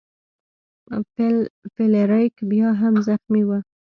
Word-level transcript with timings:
فلیریک 1.73 2.35
بیا 2.49 2.69
هم 2.81 2.93
زخمی 3.07 3.43
و. 3.45 3.49